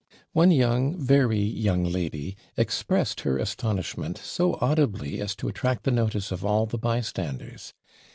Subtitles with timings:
[0.31, 6.31] One young, very young lady expressed her astonishment so audibly as to attract the notice
[6.31, 7.75] of all the bystanders.